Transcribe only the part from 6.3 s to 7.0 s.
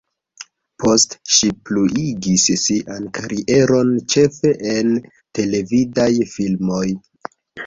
filmoj.